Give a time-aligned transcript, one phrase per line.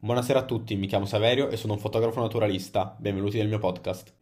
[0.00, 2.96] Buonasera a tutti, mi chiamo Saverio e sono un fotografo naturalista.
[3.00, 4.14] Benvenuti nel mio podcast.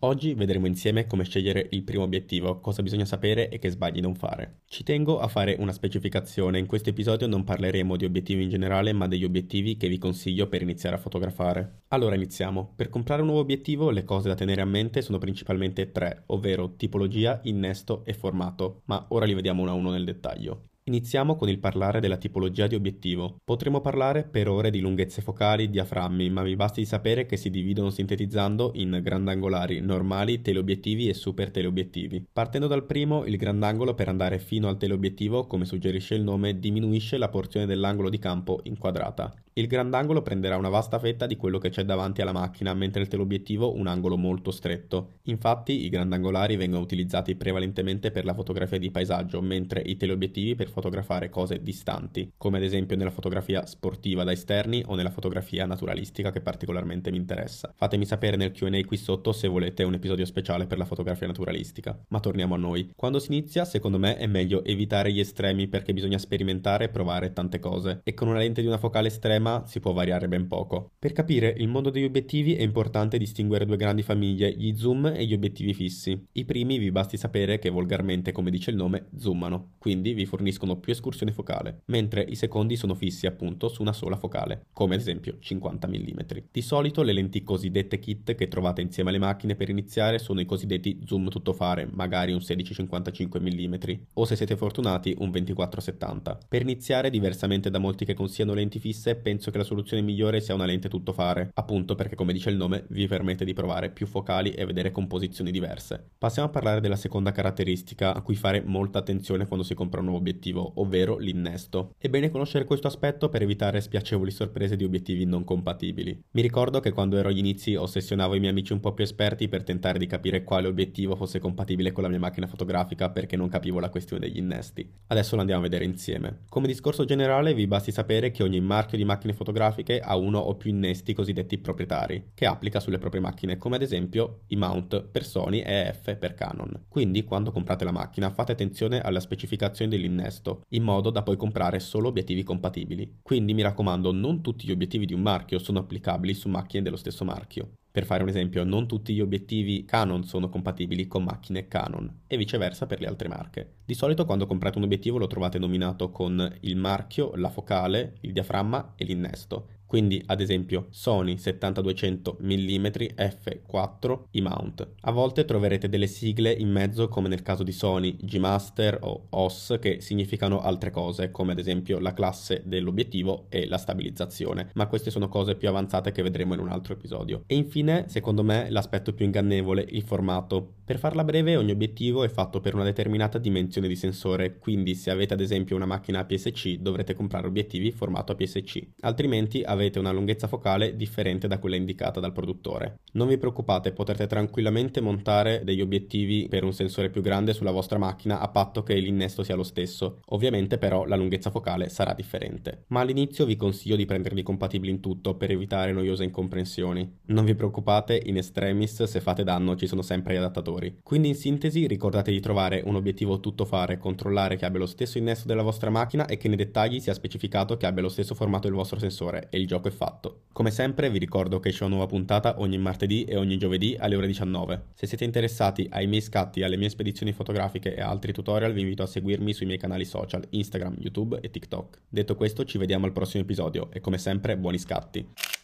[0.00, 4.16] Oggi vedremo insieme come scegliere il primo obiettivo, cosa bisogna sapere e che sbagli non
[4.16, 4.62] fare.
[4.64, 8.92] Ci tengo a fare una specificazione, in questo episodio non parleremo di obiettivi in generale,
[8.92, 11.82] ma degli obiettivi che vi consiglio per iniziare a fotografare.
[11.90, 12.72] Allora iniziamo.
[12.74, 16.74] Per comprare un nuovo obiettivo le cose da tenere a mente sono principalmente tre, ovvero
[16.74, 20.70] tipologia, innesto e formato, ma ora li vediamo uno a uno nel dettaglio.
[20.88, 23.38] Iniziamo con il parlare della tipologia di obiettivo.
[23.42, 27.90] Potremmo parlare per ore di lunghezze focali, diaframmi, ma vi basti sapere che si dividono
[27.90, 32.24] sintetizzando in grandangolari, normali, teleobiettivi e super teleobiettivi.
[32.32, 37.18] Partendo dal primo, il grandangolo per andare fino al teleobiettivo, come suggerisce il nome, diminuisce
[37.18, 39.34] la porzione dell'angolo di campo inquadrata.
[39.58, 43.08] Il grandangolo prenderà una vasta fetta di quello che c'è davanti alla macchina, mentre il
[43.08, 45.20] teleobiettivo un angolo molto stretto.
[45.22, 50.68] Infatti i grandangolari vengono utilizzati prevalentemente per la fotografia di paesaggio, mentre i teleobiettivi per
[50.68, 56.32] fotografare cose distanti, come ad esempio nella fotografia sportiva da esterni o nella fotografia naturalistica
[56.32, 57.72] che particolarmente mi interessa.
[57.74, 61.98] Fatemi sapere nel Q&A qui sotto se volete un episodio speciale per la fotografia naturalistica.
[62.08, 62.92] Ma torniamo a noi.
[62.94, 67.32] Quando si inizia, secondo me è meglio evitare gli estremi perché bisogna sperimentare e provare
[67.32, 68.00] tante cose.
[68.04, 70.92] E con una lente di una focale estrema sistema si può variare ben poco.
[70.98, 75.24] Per capire il mondo degli obiettivi è importante distinguere due grandi famiglie, gli zoom e
[75.24, 76.26] gli obiettivi fissi.
[76.32, 80.78] I primi vi basti sapere che volgarmente, come dice il nome, zoomano, quindi vi forniscono
[80.78, 85.00] più escursione focale, mentre i secondi sono fissi appunto su una sola focale, come ad
[85.00, 86.18] esempio 50 mm.
[86.50, 90.46] Di solito le lenti cosiddette kit che trovate insieme alle macchine per iniziare sono i
[90.46, 93.74] cosiddetti zoom tuttofare, magari un 16-55 mm,
[94.14, 96.38] o se siete fortunati un 24-70.
[96.48, 100.40] Per iniziare, diversamente da molti che consigliano lenti fisse, pensate penso che la soluzione migliore
[100.40, 104.06] sia una lente tuttofare, appunto perché come dice il nome vi permette di provare più
[104.06, 106.12] focali e vedere composizioni diverse.
[106.16, 110.06] Passiamo a parlare della seconda caratteristica a cui fare molta attenzione quando si compra un
[110.06, 111.92] nuovo obiettivo, ovvero l'innesto.
[111.98, 116.18] È bene conoscere questo aspetto per evitare spiacevoli sorprese di obiettivi non compatibili.
[116.30, 119.48] Mi ricordo che quando ero agli inizi ossessionavo i miei amici un po' più esperti
[119.48, 123.50] per tentare di capire quale obiettivo fosse compatibile con la mia macchina fotografica perché non
[123.50, 124.90] capivo la questione degli innesti.
[125.08, 126.44] Adesso lo andiamo a vedere insieme.
[126.48, 130.38] Come discorso generale vi basti sapere che ogni marchio di macchina macchine fotografiche ha uno
[130.38, 135.02] o più innesti cosiddetti proprietari, che applica sulle proprie macchine, come ad esempio i mount
[135.02, 136.84] per Sony e EF per Canon.
[136.88, 141.80] Quindi quando comprate la macchina fate attenzione alle specificazioni dell'innesto, in modo da poi comprare
[141.80, 143.18] solo obiettivi compatibili.
[143.22, 146.96] Quindi mi raccomando, non tutti gli obiettivi di un marchio sono applicabili su macchine dello
[146.96, 147.72] stesso marchio.
[147.96, 152.36] Per fare un esempio, non tutti gli obiettivi Canon sono compatibili con macchine Canon e
[152.36, 153.76] viceversa per le altre marche.
[153.86, 158.34] Di solito quando comprate un obiettivo lo trovate nominato con il marchio, la focale, il
[158.34, 159.68] diaframma e l'innesto.
[159.86, 162.86] Quindi ad esempio Sony 7200 mm
[163.16, 164.88] f4 E-mount.
[165.02, 169.78] A volte troverete delle sigle in mezzo come nel caso di Sony G-Master o OS
[169.80, 175.10] che significano altre cose come ad esempio la classe dell'obiettivo e la stabilizzazione, ma queste
[175.10, 177.44] sono cose più avanzate che vedremo in un altro episodio.
[177.46, 180.74] E infine, secondo me, l'aspetto più ingannevole, il formato.
[180.84, 185.10] Per farla breve, ogni obiettivo è fatto per una determinata dimensione di sensore, quindi se
[185.10, 190.46] avete ad esempio una macchina APS-C dovrete comprare obiettivi formato APS-C, altrimenti avete una lunghezza
[190.46, 193.00] focale differente da quella indicata dal produttore.
[193.12, 197.98] Non vi preoccupate, potrete tranquillamente montare degli obiettivi per un sensore più grande sulla vostra
[197.98, 200.20] macchina a patto che l'innesto sia lo stesso.
[200.26, 202.84] Ovviamente però la lunghezza focale sarà differente.
[202.88, 207.18] Ma all'inizio vi consiglio di prenderli compatibili in tutto per evitare noiose incomprensioni.
[207.26, 210.98] Non vi preoccupate, in extremis se fate danno ci sono sempre gli adattatori.
[211.02, 215.46] Quindi in sintesi ricordate di trovare un obiettivo tuttofare, controllare che abbia lo stesso innesto
[215.46, 218.76] della vostra macchina e che nei dettagli sia specificato che abbia lo stesso formato del
[218.76, 220.44] vostro sensore e il gioco è fatto.
[220.52, 224.14] Come sempre vi ricordo che c'è una nuova puntata ogni martedì e ogni giovedì alle
[224.14, 224.86] ore 19.
[224.94, 229.02] Se siete interessati ai miei scatti, alle mie spedizioni fotografiche e altri tutorial vi invito
[229.02, 232.00] a seguirmi sui miei canali social Instagram, YouTube e TikTok.
[232.08, 235.55] Detto questo ci vediamo al prossimo episodio e come sempre buoni scatti.